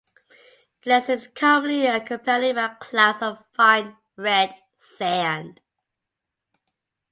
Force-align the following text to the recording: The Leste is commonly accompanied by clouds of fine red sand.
The 0.83 0.89
Leste 0.89 1.09
is 1.11 1.27
commonly 1.35 1.85
accompanied 1.85 2.55
by 2.55 2.69
clouds 2.79 3.21
of 3.21 3.37
fine 3.55 3.97
red 4.17 4.51
sand. 4.75 5.59